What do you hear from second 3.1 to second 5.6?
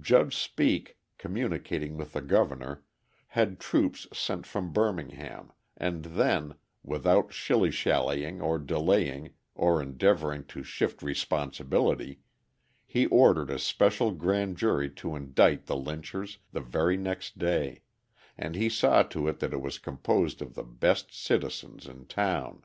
had troops sent from Birmingham,